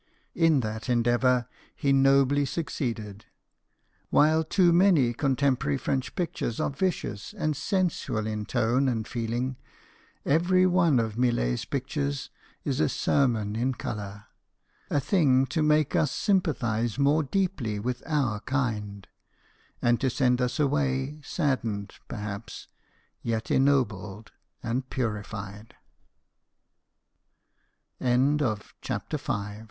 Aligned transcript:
In 0.33 0.61
that 0.61 0.89
endeavour 0.89 1.47
he 1.75 1.93
'nobly 1.93 2.43
succeeded. 2.43 3.25
While 4.09 4.43
too 4.43 4.73
many 4.73 5.13
contem 5.13 5.55
porary 5.55 5.79
French 5.79 6.15
pictures 6.15 6.59
are 6.59 6.71
vicious 6.71 7.33
and 7.37 7.55
sensual 7.55 8.25
in 8.25 8.47
tone 8.47 8.87
and 8.87 9.07
feeling, 9.07 9.57
every 10.25 10.65
one 10.65 10.99
of 10.99 11.19
Millet's 11.19 11.65
pictures 11.65 12.31
is 12.63 12.79
a 12.79 12.89
sermon 12.89 13.55
in 13.55 13.75
colour 13.75 14.25
a 14.89 14.99
thing 14.99 15.45
to 15.53 15.61
make 15.61 15.95
us 15.95 16.11
sympathize 16.11 16.97
more 16.97 17.21
deeply 17.21 17.77
with 17.77 18.01
our 18.07 18.39
kind, 18.39 19.07
and 19.83 20.01
to 20.01 20.09
send 20.09 20.41
us 20.41 20.59
away, 20.59 21.21
saddened 21.23 21.93
perhaps, 22.09 22.67
yet 23.21 23.51
ennobled 23.51 24.31
a 24.63 24.81